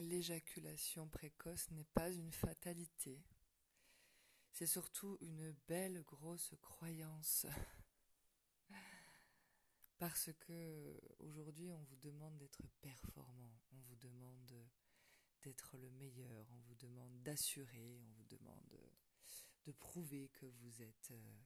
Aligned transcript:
l'éjaculation 0.00 1.08
précoce 1.08 1.70
n'est 1.70 1.84
pas 1.84 2.10
une 2.10 2.32
fatalité. 2.32 3.22
C'est 4.52 4.66
surtout 4.66 5.18
une 5.20 5.52
belle 5.68 6.02
grosse 6.02 6.54
croyance. 6.62 7.46
Parce 9.98 10.30
que 10.40 11.00
aujourd'hui, 11.18 11.72
on 11.72 11.82
vous 11.82 11.96
demande 11.96 12.36
d'être 12.38 12.62
performant, 12.80 13.52
on 13.72 13.80
vous 13.80 13.96
demande 13.96 14.68
d'être 15.42 15.76
le 15.76 15.90
meilleur, 15.90 16.46
on 16.50 16.60
vous 16.60 16.74
demande 16.74 17.22
d'assurer, 17.22 17.98
on 18.00 18.12
vous 18.12 18.24
demande 18.24 18.78
de 19.64 19.72
prouver 19.72 20.28
que 20.28 20.46
vous 20.46 20.82
êtes 20.82 21.10
euh, 21.10 21.38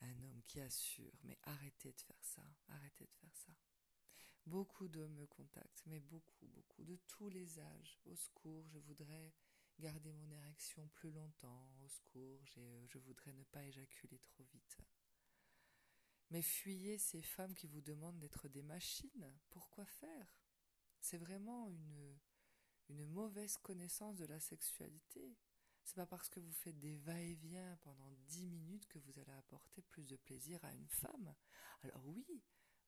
un 0.00 0.22
homme 0.24 0.42
qui 0.46 0.60
assure. 0.60 1.18
Mais 1.24 1.38
arrêtez 1.42 1.92
de 1.92 2.00
faire 2.00 2.24
ça, 2.24 2.42
arrêtez 2.68 3.06
de 3.06 3.14
faire 3.14 3.36
ça. 3.36 3.52
Beaucoup 4.46 4.88
d'hommes 4.88 5.14
me 5.14 5.26
contactent, 5.26 5.82
mais 5.86 6.00
beaucoup, 6.00 6.46
beaucoup, 6.48 6.84
de 6.84 6.96
tous 7.06 7.28
les 7.28 7.60
âges. 7.60 8.00
Au 8.06 8.16
secours, 8.16 8.66
je 8.68 8.78
voudrais 8.78 9.32
garder 9.78 10.12
mon 10.12 10.30
érection 10.30 10.88
plus 10.88 11.10
longtemps. 11.10 11.72
Au 11.80 11.88
secours, 11.88 12.44
euh, 12.58 12.86
je 12.88 12.98
voudrais 12.98 13.32
ne 13.32 13.44
pas 13.44 13.64
éjaculer 13.64 14.18
trop 14.18 14.44
vite. 14.44 14.78
Mais 16.30 16.42
fuyez 16.42 16.98
ces 16.98 17.22
femmes 17.22 17.54
qui 17.54 17.66
vous 17.66 17.82
demandent 17.82 18.18
d'être 18.18 18.48
des 18.48 18.62
machines. 18.62 19.32
Pourquoi 19.50 19.84
faire? 19.86 20.34
C'est 21.00 21.18
vraiment 21.18 21.68
une, 21.68 22.18
une 22.88 23.06
mauvaise 23.06 23.56
connaissance 23.58 24.16
de 24.16 24.26
la 24.26 24.40
sexualité. 24.40 25.36
C'est 25.84 25.96
pas 25.96 26.06
parce 26.06 26.28
que 26.28 26.40
vous 26.40 26.52
faites 26.52 26.78
des 26.78 26.96
va-et-vient 26.96 27.76
pendant 27.82 28.10
dix 28.28 28.46
minutes 28.46 28.86
que 28.86 28.98
vous 28.98 29.18
allez 29.18 29.32
apporter 29.32 29.82
plus 29.82 30.06
de 30.06 30.16
plaisir 30.16 30.64
à 30.64 30.72
une 30.72 30.88
femme. 30.88 31.34
Alors 31.82 32.06
oui, 32.06 32.24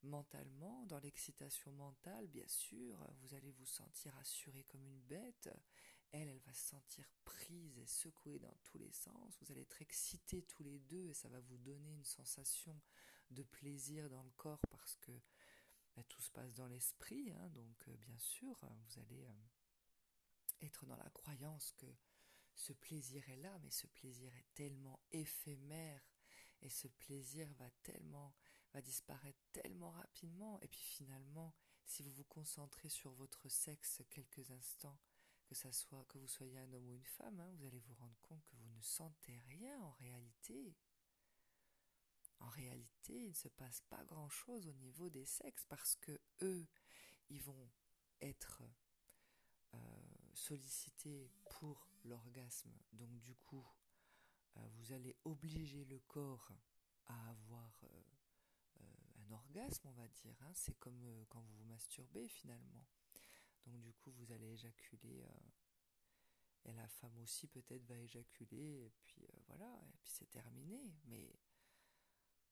mentalement, 0.05 0.87
dans 0.87 0.99
l'excitation 1.01 1.73
mentale, 1.73 2.29
bien 2.29 2.47
sûr, 2.47 3.07
vous 3.21 3.35
allez 3.35 3.53
vous 3.53 3.67
sentir 3.67 4.17
assuré 4.19 4.65
comme 4.65 4.87
une 4.87 5.01
bête. 5.03 5.51
Elle, 6.13 6.29
elle 6.29 6.41
va 6.41 6.55
se 6.55 6.69
sentir 6.69 7.11
prise 7.25 7.79
et 7.79 7.87
secouée 7.87 8.39
dans 8.39 8.55
tous 8.63 8.79
les 8.79 8.93
sens. 8.93 9.37
Vous 9.41 9.51
allez 9.51 9.63
être 9.63 9.83
excités 9.83 10.43
tous 10.43 10.63
les 10.63 10.79
deux 10.79 11.09
et 11.09 11.15
ça 11.15 11.29
va 11.29 11.41
vous 11.41 11.59
donner 11.59 11.93
une 11.93 12.05
sensation 12.05 12.81
de 13.31 13.43
plaisir 13.43 14.09
dans 14.09 14.23
le 14.23 14.31
corps 14.37 14.65
parce 14.71 14.97
que 14.97 15.13
bah, 15.97 16.03
tout 16.09 16.21
se 16.21 16.31
passe 16.31 16.55
dans 16.55 16.69
l'esprit. 16.69 17.33
Hein. 17.33 17.49
donc, 17.51 17.89
euh, 17.89 17.97
bien 17.97 18.19
sûr, 18.19 18.57
vous 18.61 19.01
allez 19.01 19.27
euh, 19.27 19.33
être 20.63 20.87
dans 20.87 20.97
la 20.97 21.11
croyance 21.11 21.73
que 21.73 21.87
ce 22.55 22.73
plaisir 22.73 23.29
est 23.29 23.37
là, 23.37 23.59
mais 23.63 23.71
ce 23.71 23.87
plaisir 23.89 24.35
est 24.37 24.55
tellement 24.55 25.01
éphémère 25.11 26.01
et 26.63 26.71
ce 26.71 26.89
plaisir 26.89 27.53
va 27.55 27.71
tellement, 27.83 28.35
va 28.75 28.83
disparaître 28.83 29.41
tellement 29.53 29.91
rapidement. 29.93 30.61
Et 30.61 30.69
puis 30.69 30.81
finalement, 30.81 31.55
si 31.87 32.03
vous 32.03 32.11
vous 32.11 32.25
concentrez 32.25 32.89
sur 32.89 33.13
votre 33.13 33.49
sexe 33.49 34.03
quelques 34.11 34.51
instants, 34.51 34.99
que 35.47 35.55
ça 35.55 35.73
soit, 35.73 36.05
que 36.07 36.19
vous 36.19 36.27
soyez 36.27 36.59
un 36.59 36.73
homme 36.73 36.89
ou 36.89 36.95
une 36.95 37.05
femme, 37.05 37.39
hein, 37.41 37.51
vous 37.55 37.65
allez 37.65 37.79
vous 37.81 37.95
rendre 37.95 38.19
compte 38.23 38.45
que 38.47 38.57
vous 38.57 38.71
ne 38.71 38.81
sentez 38.83 39.39
rien 39.49 39.81
en 39.81 39.91
réalité. 39.93 40.77
En 42.41 42.49
réalité, 42.49 43.15
il 43.15 43.29
ne 43.29 43.35
se 43.35 43.49
passe 43.49 43.81
pas 43.83 44.05
grand 44.05 44.29
chose 44.29 44.67
au 44.67 44.73
niveau 44.73 45.09
des 45.09 45.25
sexes 45.25 45.65
parce 45.67 45.97
que 45.97 46.19
eux, 46.43 46.67
ils 47.29 47.43
vont 47.43 47.71
être 48.21 48.63
euh, 49.75 49.79
sollicités 50.35 51.31
pour 51.51 51.89
l'orgasme. 52.05 52.73
Donc 52.93 53.21
du 53.21 53.35
coup, 53.37 53.67
euh, 54.57 54.69
vous 54.77 54.93
allez 54.93 55.17
obliger 55.25 55.85
le 55.85 56.01
corps 56.01 56.53
à 57.07 57.31
avoir 57.31 57.85
euh, 57.85 58.03
orgasme, 59.33 59.89
on 59.89 59.93
va 59.93 60.09
dire. 60.09 60.37
Hein. 60.43 60.53
C'est 60.55 60.79
comme 60.79 61.25
quand 61.29 61.41
vous 61.41 61.57
vous 61.59 61.65
masturbez 61.65 62.29
finalement. 62.29 62.87
Donc 63.67 63.81
du 63.81 63.93
coup, 63.95 64.13
vous 64.13 64.33
allez 64.33 64.53
éjaculer. 64.53 65.25
et 66.65 66.73
la 66.73 66.89
femme 66.89 67.19
aussi 67.19 67.47
peut-être 67.49 67.85
va 67.87 67.99
éjaculer. 67.99 68.85
Et 68.87 68.93
puis 69.01 69.27
voilà. 69.47 69.71
Et 69.89 69.93
puis 70.01 70.11
c'est 70.11 70.31
terminé. 70.31 70.95
Mais 71.07 71.35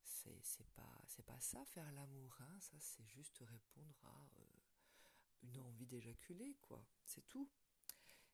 c'est 0.03 0.41
c'est 0.43 0.69
pas 0.75 1.01
c'est 1.07 1.25
pas 1.25 1.41
ça 1.41 1.65
faire 1.67 1.91
l'amour. 1.93 2.37
Hein. 2.41 2.61
Ça 2.61 2.79
c'est 2.81 3.07
juste 3.07 3.43
répondre 3.47 4.05
à 4.05 4.29
une 5.43 5.59
envie 5.59 5.87
d'éjaculer, 5.87 6.57
quoi. 6.61 6.85
C'est 7.05 7.27
tout. 7.29 7.51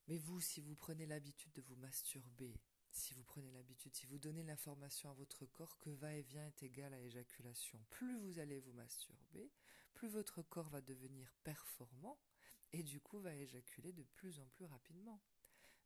Mais 0.07 0.19
vous, 0.19 0.41
si 0.41 0.61
vous 0.61 0.77
prenez 0.77 1.07
l'habitude 1.07 1.53
de 1.53 1.63
vous 1.63 1.77
masturber, 1.77 2.55
si 2.93 3.15
vous 3.15 3.25
prenez 3.25 3.51
l'habitude, 3.51 3.95
si 3.95 4.07
vous 4.07 4.19
donnez 4.19 4.43
l'information 4.43 5.11
à 5.11 5.15
votre 5.15 5.47
corps 5.47 5.79
que 5.79 5.91
va-et-vient 5.91 6.47
est 6.47 6.63
égal 6.63 6.93
à 6.95 7.01
éjaculation, 7.01 7.85
plus 7.91 8.17
vous 8.17 8.39
allez 8.39 8.59
vous 8.59 8.73
masturber, 8.73 9.51
plus 9.95 10.09
votre 10.09 10.43
corps 10.43 10.69
va 10.69 10.81
devenir 10.81 11.35
performant 11.45 12.19
et 12.73 12.83
du 12.83 13.01
coup 13.01 13.21
va 13.21 13.35
éjaculer 13.35 13.93
de 13.93 14.03
plus 14.03 14.39
en 14.39 14.47
plus 14.47 14.65
rapidement. 14.65 15.23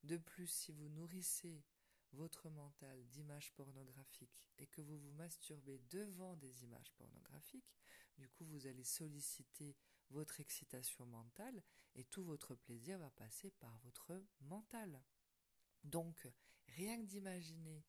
De 0.02 0.16
plus, 0.16 0.48
si 0.48 0.72
vous 0.72 0.88
nourrissez 0.88 1.64
votre 2.12 2.50
mental 2.50 3.06
d'images 3.08 3.52
pornographiques 3.54 4.50
et 4.58 4.66
que 4.66 4.80
vous 4.80 4.98
vous 4.98 5.12
masturbez 5.12 5.78
devant 5.90 6.36
des 6.36 6.64
images 6.64 6.92
pornographiques, 6.96 7.76
du 8.18 8.28
coup 8.28 8.44
vous 8.44 8.66
allez 8.66 8.84
solliciter 8.84 9.76
votre 10.10 10.40
excitation 10.40 11.06
mentale 11.06 11.62
et 11.94 12.04
tout 12.04 12.24
votre 12.24 12.54
plaisir 12.54 12.98
va 12.98 13.10
passer 13.10 13.50
par 13.50 13.76
votre 13.78 14.22
mental. 14.40 15.02
Donc, 15.84 16.28
rien 16.68 16.98
que 17.00 17.06
d'imaginer 17.06 17.84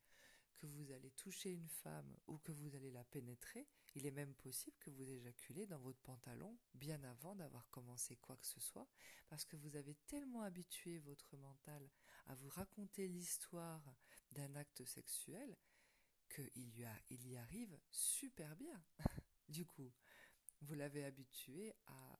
que 0.57 0.67
vous 0.67 0.91
allez 0.91 1.11
toucher 1.11 1.51
une 1.51 1.67
femme 1.67 2.15
ou 2.27 2.37
que 2.37 2.51
vous 2.51 2.75
allez 2.75 2.91
la 2.91 3.03
pénétrer, 3.03 3.67
il 3.95 4.05
est 4.05 4.11
même 4.11 4.33
possible 4.35 4.77
que 4.79 4.89
vous 4.89 5.09
éjaculez 5.09 5.65
dans 5.65 5.79
votre 5.79 5.99
pantalon 5.99 6.57
bien 6.73 7.03
avant 7.03 7.35
d'avoir 7.35 7.69
commencé 7.69 8.15
quoi 8.17 8.37
que 8.37 8.47
ce 8.47 8.59
soit, 8.59 8.87
parce 9.27 9.45
que 9.45 9.55
vous 9.57 9.75
avez 9.75 9.95
tellement 10.07 10.41
habitué 10.43 10.99
votre 10.99 11.35
mental 11.37 11.89
à 12.27 12.35
vous 12.35 12.49
raconter 12.49 13.07
l'histoire 13.07 13.83
d'un 14.31 14.55
acte 14.55 14.85
sexuel 14.85 15.57
qu'il 16.29 16.79
y, 16.79 17.35
arrive 17.35 17.77
super 17.91 18.55
bien. 18.55 18.81
du 19.49 19.65
coup, 19.65 19.91
vous 20.61 20.73
l'avez 20.73 21.03
habitué 21.03 21.73
à 21.87 22.19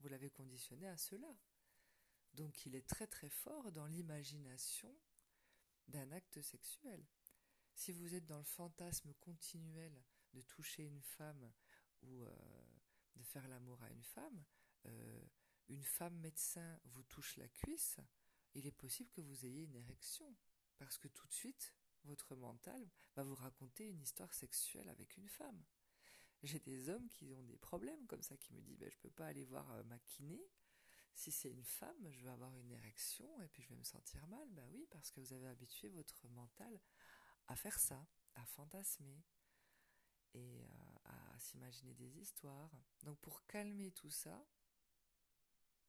vous 0.00 0.08
l'avez 0.08 0.30
conditionné 0.30 0.88
à 0.88 0.96
cela. 0.96 1.28
Donc 2.34 2.64
il 2.66 2.74
est 2.74 2.88
très 2.88 3.06
très 3.06 3.28
fort 3.28 3.70
dans 3.72 3.86
l'imagination 3.86 4.94
d'un 5.90 6.10
acte 6.12 6.40
sexuel. 6.40 7.06
Si 7.74 7.92
vous 7.92 8.14
êtes 8.14 8.26
dans 8.26 8.38
le 8.38 8.44
fantasme 8.44 9.12
continuel 9.20 10.02
de 10.32 10.42
toucher 10.42 10.84
une 10.84 11.02
femme 11.02 11.52
ou 12.02 12.24
euh, 12.24 12.30
de 13.16 13.22
faire 13.22 13.46
l'amour 13.48 13.82
à 13.82 13.90
une 13.90 14.04
femme, 14.04 14.44
euh, 14.86 15.24
une 15.68 15.82
femme 15.82 16.18
médecin 16.18 16.78
vous 16.84 17.02
touche 17.04 17.36
la 17.36 17.48
cuisse, 17.48 17.98
il 18.54 18.66
est 18.66 18.72
possible 18.72 19.10
que 19.10 19.20
vous 19.20 19.44
ayez 19.44 19.64
une 19.64 19.76
érection. 19.76 20.34
Parce 20.78 20.98
que 20.98 21.08
tout 21.08 21.26
de 21.26 21.32
suite, 21.32 21.74
votre 22.04 22.34
mental 22.34 22.88
va 23.14 23.22
vous 23.22 23.34
raconter 23.34 23.86
une 23.88 24.00
histoire 24.00 24.32
sexuelle 24.34 24.88
avec 24.88 25.16
une 25.16 25.28
femme. 25.28 25.62
J'ai 26.42 26.58
des 26.58 26.88
hommes 26.88 27.08
qui 27.10 27.34
ont 27.34 27.42
des 27.42 27.58
problèmes 27.58 28.06
comme 28.06 28.22
ça, 28.22 28.36
qui 28.36 28.54
me 28.54 28.62
disent 28.62 28.78
ben, 28.78 28.90
Je 28.90 28.96
ne 28.96 29.00
peux 29.02 29.10
pas 29.10 29.26
aller 29.26 29.44
voir 29.44 29.70
euh, 29.72 29.82
ma 29.84 29.98
kiné. 29.98 30.40
Si 31.14 31.30
c'est 31.30 31.50
une 31.50 31.64
femme, 31.64 32.10
je 32.10 32.22
vais 32.22 32.30
avoir 32.30 32.56
une 32.56 32.70
érection 32.70 33.42
et 33.42 33.48
puis 33.48 33.62
je 33.62 33.68
vais 33.68 33.76
me 33.76 33.84
sentir 33.84 34.26
mal. 34.28 34.48
Ben 34.50 34.66
oui, 34.72 34.86
parce 34.90 35.10
que 35.10 35.20
vous 35.20 35.32
avez 35.32 35.48
habitué 35.48 35.88
votre 35.88 36.28
mental 36.28 36.80
à 37.48 37.56
faire 37.56 37.78
ça, 37.78 38.06
à 38.34 38.44
fantasmer 38.46 39.22
et 40.34 40.62
euh, 40.62 40.66
à 41.04 41.38
s'imaginer 41.38 41.94
des 41.94 42.18
histoires. 42.18 42.70
Donc 43.02 43.18
pour 43.18 43.44
calmer 43.46 43.90
tout 43.92 44.10
ça, 44.10 44.46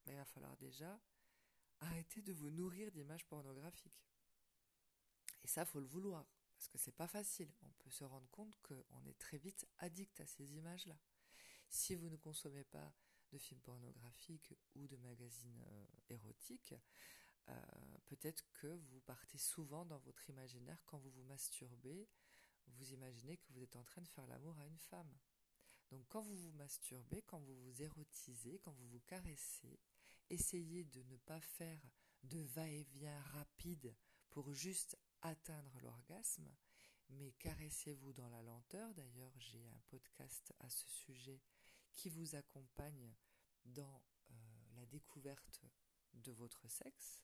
ben, 0.06 0.14
il 0.14 0.18
va 0.18 0.26
falloir 0.26 0.58
déjà 0.58 1.00
arrêter 1.80 2.22
de 2.22 2.34
vous 2.34 2.50
nourrir 2.50 2.92
d'images 2.92 3.26
pornographiques. 3.26 4.08
Et 5.44 5.48
ça, 5.48 5.66
faut 5.66 5.80
le 5.80 5.88
vouloir, 5.88 6.26
parce 6.54 6.68
que 6.68 6.78
c'est 6.78 6.92
pas 6.92 7.08
facile. 7.08 7.52
On 7.64 7.72
peut 7.80 7.90
se 7.90 8.04
rendre 8.04 8.30
compte 8.30 8.56
qu'on 8.62 9.06
est 9.06 9.18
très 9.18 9.38
vite 9.38 9.68
addict 9.80 10.20
à 10.22 10.26
ces 10.26 10.54
images-là. 10.56 10.98
Si 11.70 11.96
vous 11.96 12.10
ne 12.10 12.18
consommez 12.18 12.64
pas 12.64 12.94
de 13.32 13.38
films 13.38 13.62
pornographiques 13.62 14.54
ou 14.76 14.88
de 14.88 14.98
magazines 14.98 15.64
euh, 15.68 15.86
érotiques, 16.10 16.74
euh, 17.50 17.54
peut-être 18.06 18.52
que 18.54 18.68
vous 18.68 19.00
partez 19.02 19.38
souvent 19.38 19.86
dans 19.86 20.00
votre 20.00 20.30
imaginaire 20.30 20.84
quand 20.86 21.00
vous 21.00 21.12
vous 21.12 21.24
masturbez, 21.24 22.08
vous 22.68 22.94
imaginez 22.94 23.38
que 23.38 23.52
vous 23.52 23.64
êtes 23.64 23.76
en 23.76 23.84
train 23.84 24.02
de 24.02 24.08
faire 24.08 24.28
l'amour 24.28 24.58
à 24.60 24.66
une 24.66 24.78
femme. 24.78 25.18
Donc 25.90 26.06
quand 26.08 26.22
vous 26.22 26.38
vous 26.38 26.54
masturbez, 26.54 27.22
quand 27.24 27.40
vous 27.40 27.56
vous 27.56 27.82
érotisez, 27.82 28.60
quand 28.60 28.72
vous 28.72 28.88
vous 28.88 29.02
caressez, 29.02 29.80
essayez 30.30 30.86
de 30.86 31.04
ne 31.04 31.18
pas 31.18 31.42
faire 31.42 31.82
de 32.24 32.40
va-et-vient 32.40 33.20
rapide 33.34 33.96
pour 34.30 34.54
juste 34.54 34.98
atteindre 35.22 35.78
l'orgasme, 35.82 36.50
mais 37.10 37.34
caressez-vous 37.34 38.14
dans 38.14 38.30
la 38.30 38.42
lenteur. 38.42 38.94
D'ailleurs, 38.94 39.34
j'ai 39.38 39.68
un 39.68 39.82
podcast 39.90 40.54
à 40.60 40.70
ce 40.70 40.88
sujet 40.88 41.42
qui 41.94 42.10
vous 42.10 42.36
accompagne 42.36 43.14
dans 43.66 44.04
euh, 44.32 44.34
la 44.76 44.86
découverte 44.86 45.62
de 46.14 46.32
votre 46.32 46.68
sexe 46.68 47.24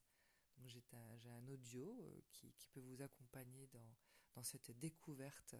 j'ai 0.66 0.84
un, 0.92 1.48
audio 1.48 2.02
euh, 2.02 2.22
qui, 2.32 2.68
peut 2.72 2.80
vous 2.80 3.02
accompagner 3.02 3.68
dans, 3.68 3.96
dans 4.34 4.44
cette 4.44 4.72
découverte 4.72 5.56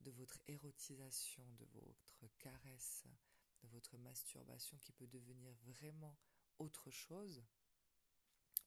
de 0.00 0.10
votre 0.10 0.40
érotisation, 0.48 1.44
de 1.54 1.66
votre 1.66 2.26
caresse, 2.38 3.04
de 3.62 3.68
votre 3.68 3.98
masturbation 3.98 4.78
qui 4.78 4.92
peut 4.92 5.06
devenir 5.06 5.52
vraiment 5.66 6.18
autre 6.58 6.90
chose 6.90 7.44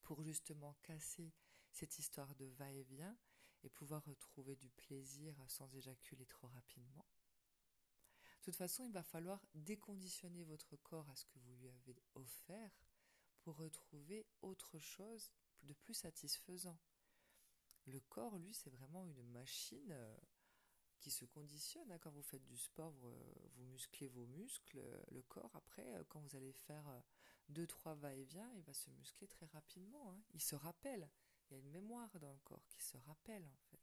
pour 0.03 0.21
justement 0.21 0.75
casser 0.83 1.33
cette 1.71 1.97
histoire 1.97 2.35
de 2.35 2.45
va-et-vient 2.45 3.17
et 3.63 3.69
pouvoir 3.69 4.03
retrouver 4.05 4.55
du 4.55 4.69
plaisir 4.69 5.35
sans 5.47 5.73
éjaculer 5.73 6.25
trop 6.25 6.47
rapidement. 6.47 7.05
De 8.43 8.51
toute 8.51 8.57
façon, 8.57 8.83
il 8.83 8.91
va 8.91 9.03
falloir 9.03 9.41
déconditionner 9.55 10.43
votre 10.43 10.75
corps 10.75 11.09
à 11.09 11.15
ce 11.15 11.23
que 11.23 11.39
vous 11.39 11.53
lui 11.53 11.69
avez 11.69 11.95
offert 12.15 12.77
pour 13.39 13.55
retrouver 13.55 14.27
autre 14.41 14.79
chose 14.79 15.31
de 15.61 15.73
plus 15.73 15.93
satisfaisant. 15.93 16.77
Le 17.85 18.01
corps, 18.01 18.37
lui, 18.37 18.53
c'est 18.53 18.69
vraiment 18.69 19.05
une 19.05 19.23
machine 19.31 19.93
euh, 19.93 20.17
qui 20.99 21.09
se 21.09 21.23
conditionne. 21.23 21.89
Hein. 21.89 21.99
Quand 21.99 22.11
vous 22.11 22.21
faites 22.21 22.43
du 22.43 22.57
sport, 22.57 22.91
vous, 22.91 23.15
musclez 23.55 24.09
vos 24.09 24.25
muscles. 24.25 24.83
Le 25.11 25.21
corps, 25.21 25.55
après, 25.55 25.93
euh, 25.93 26.03
quand 26.09 26.19
vous 26.19 26.35
allez 26.35 26.51
faire 26.51 26.85
euh, 26.89 26.99
deux, 27.47 27.65
trois 27.65 27.95
va-et-vient, 27.95 28.51
il 28.57 28.63
va 28.63 28.73
se 28.73 28.89
muscler 28.89 29.29
très 29.29 29.45
rapidement. 29.45 30.11
Hein. 30.11 30.21
Il 30.33 30.41
se 30.41 30.55
rappelle. 30.55 31.09
Il 31.49 31.53
y 31.53 31.55
a 31.55 31.59
une 31.59 31.71
mémoire 31.71 32.19
dans 32.19 32.33
le 32.33 32.39
corps 32.39 32.67
qui 32.67 32.83
se 32.83 32.97
rappelle, 32.97 33.45
en 33.45 33.57
fait. 33.69 33.79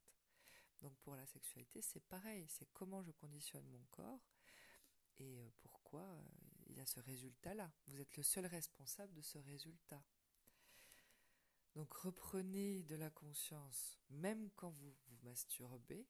Donc 0.82 0.98
pour 0.98 1.16
la 1.16 1.24
sexualité, 1.24 1.80
c'est 1.80 2.00
pareil. 2.00 2.46
C'est 2.48 2.70
comment 2.74 3.02
je 3.02 3.12
conditionne 3.12 3.66
mon 3.68 3.84
corps 3.90 4.20
et 5.20 5.52
pourquoi 5.62 6.24
il 6.66 6.76
y 6.76 6.80
a 6.80 6.86
ce 6.86 7.00
résultat-là? 7.00 7.70
Vous 7.86 8.00
êtes 8.00 8.16
le 8.16 8.22
seul 8.22 8.46
responsable 8.46 9.12
de 9.12 9.22
ce 9.22 9.38
résultat. 9.38 10.02
Donc 11.74 11.92
reprenez 11.94 12.82
de 12.82 12.96
la 12.96 13.10
conscience, 13.10 13.98
même 14.08 14.50
quand 14.56 14.70
vous 14.70 14.96
vous 15.06 15.18
masturbez, 15.22 16.06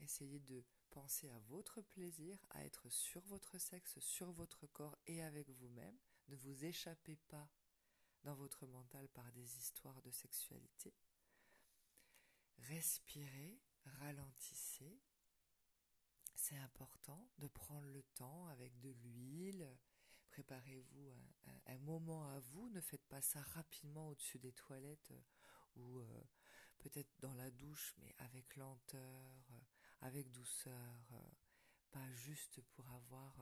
essayez 0.00 0.40
de 0.40 0.64
penser 0.90 1.28
à 1.30 1.38
votre 1.40 1.82
plaisir, 1.82 2.38
à 2.50 2.64
être 2.64 2.88
sur 2.88 3.20
votre 3.22 3.58
sexe, 3.58 3.98
sur 3.98 4.32
votre 4.32 4.66
corps 4.68 4.96
et 5.06 5.22
avec 5.22 5.50
vous-même. 5.50 5.98
Ne 6.28 6.36
vous 6.36 6.64
échappez 6.64 7.16
pas 7.28 7.50
dans 8.22 8.34
votre 8.34 8.66
mental 8.66 9.08
par 9.08 9.30
des 9.32 9.58
histoires 9.58 10.00
de 10.02 10.10
sexualité. 10.10 10.94
Respirez, 12.58 13.60
ralentissez. 14.00 14.98
C'est 16.44 16.58
important 16.58 17.26
de 17.38 17.48
prendre 17.48 17.88
le 17.88 18.02
temps 18.02 18.48
avec 18.48 18.78
de 18.78 18.90
l'huile, 18.90 19.66
préparez-vous 20.28 21.10
un, 21.64 21.78
moment 21.78 22.28
à 22.28 22.38
vous, 22.38 22.68
ne 22.68 22.82
faites 22.82 23.06
pas 23.06 23.22
ça 23.22 23.40
rapidement 23.40 24.10
au-dessus 24.10 24.38
des 24.38 24.52
toilettes 24.52 25.10
euh, 25.12 25.22
ou 25.76 26.00
euh, 26.00 26.24
peut-être 26.76 27.08
dans 27.20 27.32
la 27.32 27.50
douche, 27.50 27.94
mais 27.96 28.14
avec 28.18 28.56
lenteur, 28.56 29.52
euh, 29.52 29.60
avec 30.02 30.30
douceur, 30.32 31.14
pas 31.90 32.12
juste 32.12 32.60
pour 32.60 32.90
avoir 32.90 33.40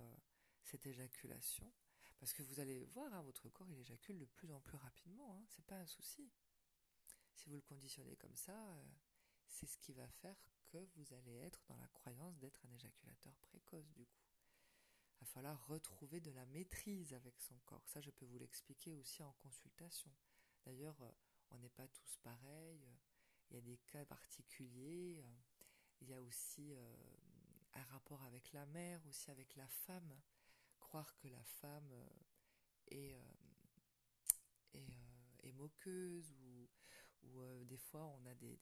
cette 0.63 0.87
éjaculation. 0.87 1.73
Parce 2.21 2.33
que 2.33 2.45
vous 2.45 2.61
allez 2.61 2.85
voir, 2.85 3.13
hein, 3.15 3.23
votre 3.23 3.49
corps, 3.49 3.69
il 3.69 3.81
éjacule 3.81 4.21
de 4.21 4.27
plus 4.27 4.53
en 4.53 4.61
plus 4.61 4.77
rapidement, 4.77 5.35
hein, 5.35 5.45
c'est 5.49 5.67
pas 5.67 5.81
un 5.81 5.87
souci. 5.87 6.31
Si 7.35 7.49
vous 7.49 7.57
le 7.57 7.63
conditionnez 7.63 8.15
comme 8.15 8.37
ça, 8.37 8.81
c'est 9.49 9.67
ce 9.67 9.77
qui 9.79 9.93
va 9.93 10.07
faire 10.07 10.37
que 10.81 10.89
vous 10.97 11.13
allez 11.15 11.37
être 11.39 11.63
dans 11.69 11.77
la 11.77 11.89
croyance 11.89 12.39
d'être 12.39 12.65
un 12.67 12.75
éjaculateur 12.75 13.35
précoce 13.43 13.91
du 13.93 14.07
coup 14.07 14.23
va 15.23 15.27
falloir 15.27 15.67
retrouver 15.69 16.21
de 16.21 16.33
la 16.33 16.45
maîtrise 16.47 17.15
avec 17.15 17.41
son 17.41 17.57
corps. 17.65 17.87
Ça, 17.87 18.01
je 18.01 18.11
peux 18.11 18.25
vous 18.25 18.39
l'expliquer 18.39 18.93
aussi 18.93 19.23
en 19.23 19.33
consultation. 19.43 20.11
D'ailleurs, 20.65 21.01
euh, 21.03 21.11
on 21.51 21.59
n'est 21.59 21.71
pas 21.71 21.87
tous 21.87 22.17
pareils. 22.23 22.89
Il 23.51 23.55
y 23.55 23.59
a 23.59 23.61
des 23.61 23.79
cas 23.87 24.05
particuliers. 24.05 25.25
Il 26.01 26.09
y 26.09 26.15
a 26.15 26.21
aussi 26.21 26.75
euh, 26.75 26.97
un 27.75 27.85
rapport 27.85 28.23
avec 28.25 28.53
la 28.53 28.67
mère, 28.67 29.01
aussi 29.07 29.31
avec 29.31 29.55
la 29.55 29.69
femme. 29.69 30.21
Croire 30.81 31.15
que 31.17 31.29
la 31.29 31.45
femme 31.45 31.91
euh, 31.93 32.09
est, 32.91 33.17
est, 35.45 35.53
moqueuse 35.53 36.33
ou, 36.33 36.69
ou 37.23 37.65
des 37.65 37.77
fois 37.77 38.07
on 38.07 38.27
a 38.27 38.35
des, 38.35 38.59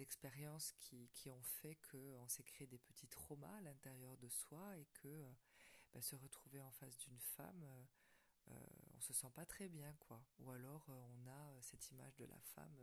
expériences 0.00 0.72
qui, 0.72 1.30
ont 1.30 1.42
fait 1.42 1.76
qu'on 1.90 2.28
s'est 2.28 2.42
créé 2.42 2.66
des 2.66 2.78
petits 2.78 3.08
traumas 3.08 3.56
à 3.56 3.60
l'intérieur 3.60 4.16
de 4.18 4.28
soi 4.28 4.76
et 4.76 4.86
que 4.94 5.08
euh, 5.08 5.32
bah, 5.92 6.02
se 6.02 6.14
retrouver 6.16 6.60
en 6.60 6.70
face 6.70 6.96
d'une 6.98 7.18
femme, 7.18 7.62
euh, 7.64 7.84
euh, 8.50 8.66
on 8.96 9.00
se 9.00 9.12
sent 9.12 9.30
pas 9.34 9.46
très 9.46 9.68
bien, 9.68 9.94
quoi. 10.00 10.22
Ou 10.38 10.50
alors 10.50 10.88
on 10.88 11.26
a 11.28 11.62
cette 11.62 11.90
image 11.90 12.16
de 12.16 12.24
la 12.24 12.40
femme 12.40 12.76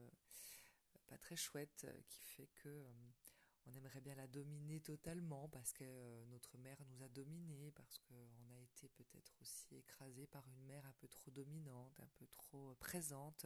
pas 1.07 1.17
très 1.17 1.35
chouette 1.35 1.87
qui 2.07 2.23
fait 2.23 2.47
que 2.47 2.85
on 3.65 3.73
aimerait 3.73 4.01
bien 4.01 4.15
la 4.15 4.27
dominer 4.27 4.79
totalement 4.79 5.49
parce 5.49 5.73
que 5.73 6.25
notre 6.25 6.57
mère 6.57 6.77
nous 6.85 7.03
a 7.03 7.09
dominés, 7.09 7.71
parce 7.71 7.99
qu'on 7.99 8.49
a 8.51 8.59
été 8.59 8.89
peut-être 8.89 9.35
aussi 9.41 9.75
écrasé 9.75 10.27
par 10.27 10.47
une 10.47 10.65
mère 10.65 10.85
un 10.85 10.93
peu 10.93 11.07
trop 11.07 11.31
dominante, 11.31 11.99
un 11.99 12.09
peu 12.15 12.27
trop 12.27 12.75
présente 12.75 13.45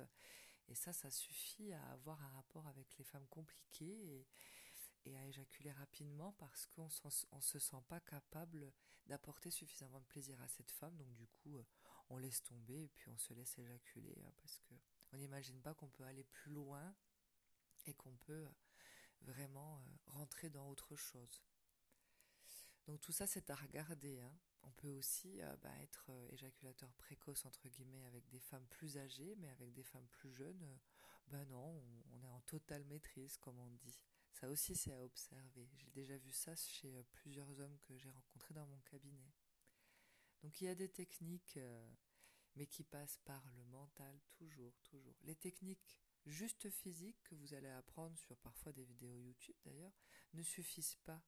et 0.73 0.75
ça, 0.75 0.91
ça 0.91 1.11
suffit 1.11 1.71
à 1.71 1.91
avoir 1.91 2.19
un 2.23 2.29
rapport 2.29 2.65
avec 2.65 2.97
les 2.97 3.03
femmes 3.03 3.27
compliquées 3.27 4.25
et, 5.05 5.15
à 5.15 5.27
éjaculer 5.27 5.71
rapidement 5.71 6.31
parce 6.39 6.65
qu'on 6.65 6.85
ne 6.87 7.41
se 7.41 7.59
sent 7.59 7.83
pas 7.87 7.99
capable 7.99 8.73
d'apporter 9.05 9.51
suffisamment 9.51 9.99
de 9.99 10.05
plaisir 10.05 10.41
à 10.41 10.47
cette 10.47 10.71
femme. 10.71 10.97
Donc 10.97 11.13
du 11.13 11.27
coup, 11.27 11.59
euh, 11.59 11.65
on 12.09 12.17
laisse 12.17 12.41
tomber 12.41 12.85
et 12.85 12.89
puis 12.89 13.07
on 13.09 13.17
se 13.19 13.35
laisse 13.35 13.55
éjaculer 13.59 14.17
hein, 14.25 14.31
parce 14.41 14.57
que 14.61 14.73
on 15.11 15.17
n'imagine 15.17 15.61
pas 15.61 15.75
qu'on 15.75 15.89
peut 15.89 16.05
aller 16.05 16.23
plus 16.23 16.51
loin 16.51 16.95
et 17.85 17.93
qu'on 17.93 18.15
peut 18.17 18.47
euh, 18.47 18.51
vraiment 19.21 19.77
euh, 19.77 19.95
rentrer 20.07 20.49
dans 20.49 20.67
autre 20.69 20.95
chose. 20.95 21.43
Donc 22.87 22.99
tout 22.99 23.11
ça, 23.11 23.27
c'est 23.27 23.51
à 23.51 23.55
regarder. 23.55 24.21
Hein. 24.21 24.39
On 24.63 24.71
peut 24.71 24.89
aussi 24.89 25.41
euh, 25.41 25.55
bah, 25.61 25.73
être 25.81 26.07
euh, 26.09 26.27
éjaculateur 26.31 26.91
précoce 26.93 27.45
entre 27.45 27.67
guillemets 27.67 28.03
avec 28.05 28.27
des 28.29 28.39
femmes 28.39 28.65
plus 28.69 28.97
âgées, 28.97 29.35
mais 29.37 29.49
avec 29.49 29.73
des 29.73 29.83
femmes 29.83 30.07
plus 30.07 30.31
jeunes, 30.31 30.79
ben 31.27 31.45
non, 31.45 31.83
on, 32.11 32.23
est 32.23 32.29
en 32.29 32.41
totale 32.41 32.83
maîtrise, 32.85 33.37
comme 33.37 33.59
on 33.59 33.69
dit. 33.71 33.99
Ça 34.31 34.49
aussi, 34.49 34.75
c'est 34.75 34.93
à 34.93 35.03
observer. 35.03 35.69
J'ai 35.77 35.91
déjà 35.91 36.17
vu 36.17 36.31
ça 36.31 36.55
chez 36.55 37.03
plusieurs 37.13 37.59
hommes 37.59 37.77
que 37.83 37.95
j'ai 37.95 38.09
rencontrés 38.09 38.53
dans 38.53 38.65
mon 38.65 38.79
cabinet. 38.81 39.33
Donc 40.41 40.59
il 40.59 40.65
y 40.65 40.67
a 40.67 40.75
des 40.75 40.89
techniques, 40.89 41.57
mais 42.55 42.65
qui 42.65 42.83
passent 42.83 43.19
par 43.23 43.41
le 43.55 43.63
mental, 43.65 44.19
toujours, 44.33 44.77
toujours. 44.81 45.15
Les 45.21 45.35
techniques 45.35 45.97
juste 46.25 46.69
physiques 46.69 47.21
que 47.23 47.35
vous 47.35 47.53
allez 47.53 47.69
apprendre 47.69 48.17
sur 48.17 48.37
parfois 48.37 48.71
des 48.71 48.83
vidéos 48.83 49.17
YouTube 49.17 49.55
d'ailleurs, 49.65 49.93
ne 50.33 50.41
suffisent 50.41 50.97
pas 51.03 51.21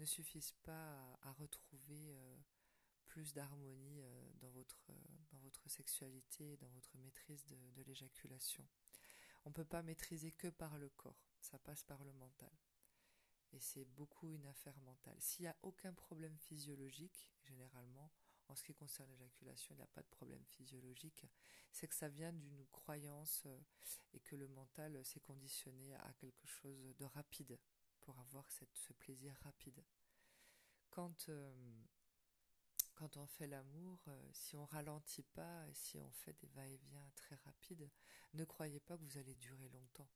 ne 0.00 0.06
suffisent 0.06 0.54
pas 0.62 1.18
à, 1.22 1.32
retrouver 1.32 2.14
euh, 2.14 2.36
plus 3.06 3.34
d'harmonie 3.34 4.00
euh, 4.02 4.32
dans, 4.40 4.48
votre, 4.50 4.86
euh, 4.90 4.94
dans 5.30 5.38
votre 5.38 5.68
sexualité 5.68 6.56
dans 6.56 6.68
votre 6.68 6.96
maîtrise 6.96 7.46
de, 7.46 7.70
de 7.72 7.82
l'éjaculation. 7.82 8.66
On 9.44 9.50
ne 9.50 9.54
peut 9.54 9.64
pas 9.64 9.82
maîtriser 9.82 10.32
que 10.32 10.48
par 10.48 10.78
le 10.78 10.88
corps, 10.88 11.28
ça 11.40 11.58
passe 11.58 11.84
par 11.84 12.02
le 12.02 12.12
mental. 12.14 12.52
Et 13.52 13.60
c'est 13.60 13.84
beaucoup 13.84 14.32
une 14.32 14.46
affaire 14.46 14.78
mentale. 14.80 15.16
S'il 15.18 15.42
n'y 15.42 15.48
a 15.48 15.56
aucun 15.62 15.92
problème 15.92 16.36
physiologique, 16.38 17.28
généralement, 17.42 18.10
en 18.48 18.54
ce 18.54 18.62
qui 18.62 18.74
concerne 18.74 19.10
l'éjaculation, 19.10 19.74
il 19.74 19.78
n'y 19.78 19.84
a 19.84 19.88
pas 19.88 20.02
de 20.02 20.08
problème 20.08 20.44
physiologique, 20.46 21.26
c'est 21.72 21.88
que 21.88 21.94
ça 21.94 22.08
vient 22.08 22.32
d'une 22.32 22.66
croyance 22.66 23.46
et 24.12 24.20
que 24.20 24.36
le 24.36 24.48
mental 24.48 25.04
s'est 25.04 25.20
conditionné 25.20 25.94
à 25.94 26.12
quelque 26.14 26.46
chose 26.46 26.94
de 26.96 27.04
rapide 27.04 27.58
pour 28.00 28.18
avoir 28.18 28.50
ce 28.50 28.92
plaisir 28.94 29.34
rapide. 29.42 29.84
Quand, 30.90 31.28
euh, 31.28 31.84
quand 32.94 33.16
on 33.16 33.26
fait 33.26 33.46
l'amour, 33.46 34.02
euh, 34.08 34.30
si 34.32 34.56
on 34.56 34.64
ralentit 34.64 35.22
pas 35.22 35.68
et 35.68 35.74
si 35.74 35.98
on 35.98 36.10
fait 36.10 36.32
des 36.34 36.48
va-et-vient 36.48 37.10
très 37.14 37.36
rapides, 37.36 37.90
ne 38.34 38.44
croyez 38.44 38.80
pas 38.80 38.96
que 38.96 39.02
vous 39.02 39.18
allez 39.18 39.34
durer 39.36 39.68
longtemps. 39.68 40.10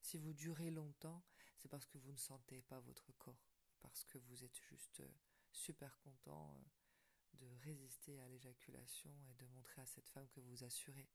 Si 0.00 0.18
vous 0.18 0.32
durez 0.32 0.70
longtemps, 0.70 1.24
c'est 1.56 1.68
parce 1.68 1.86
que 1.86 1.98
vous 1.98 2.12
ne 2.12 2.16
sentez 2.16 2.62
pas 2.62 2.80
votre 2.80 3.12
corps, 3.18 3.50
parce 3.80 4.04
que 4.04 4.18
vous 4.18 4.44
êtes 4.44 4.56
juste 4.70 5.00
euh, 5.00 5.08
super 5.52 5.98
content 5.98 6.64
de 7.34 7.46
résister 7.64 8.18
à 8.20 8.28
l'éjaculation 8.28 9.12
et 9.28 9.34
de 9.34 9.46
montrer 9.46 9.82
à 9.82 9.86
cette 9.86 10.08
femme 10.08 10.28
que 10.28 10.40
vous 10.40 10.64
assurez. 10.64 11.08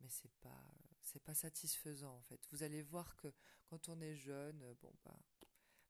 Mais 0.00 0.08
c'est 0.10 0.32
pas 0.40 0.64
c'est 1.00 1.22
pas 1.22 1.34
satisfaisant 1.34 2.16
en 2.16 2.22
fait. 2.22 2.46
Vous 2.50 2.62
allez 2.62 2.82
voir 2.82 3.16
que 3.16 3.32
quand 3.64 3.88
on 3.88 4.00
est 4.00 4.16
jeune, 4.16 4.74
bon 4.82 4.92
bah 5.04 5.18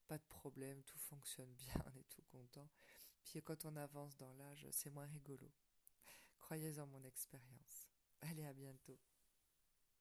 pas 0.07 0.19
de 0.19 0.25
problème, 0.29 0.83
tout 0.85 0.99
fonctionne 0.99 1.53
bien, 1.55 1.75
on 1.87 1.99
est 1.99 2.09
tout 2.09 2.23
content. 2.31 2.69
Puis 3.25 3.43
quand 3.43 3.65
on 3.65 3.77
avance 3.77 4.17
dans 4.17 4.33
l'âge, 4.35 4.67
c'est 4.71 4.91
moins 4.91 5.07
rigolo. 5.07 5.51
Croyez 6.39 6.79
en 6.79 6.87
mon 6.87 7.03
expérience. 7.03 7.89
Allez, 8.23 8.47
à 8.47 8.53
bientôt. 8.53 8.99